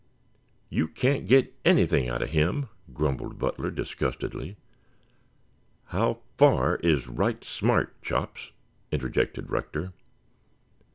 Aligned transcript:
"You 0.67 0.87
can't 0.87 1.27
get 1.27 1.53
anything 1.63 2.09
out 2.09 2.23
of 2.23 2.31
him," 2.31 2.69
grumbled 2.91 3.37
Butler 3.37 3.69
disgustedly. 3.69 4.57
"How 5.89 6.21
far 6.39 6.77
is 6.77 7.07
'right 7.07 7.43
smart,' 7.43 8.01
Chops?" 8.01 8.51
interjected 8.91 9.51
Rector. 9.51 9.93